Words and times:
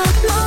love, 0.00 0.24
love. 0.24 0.39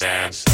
dance. 0.00 0.49